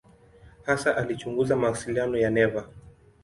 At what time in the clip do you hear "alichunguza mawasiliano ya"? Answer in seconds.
0.97-2.29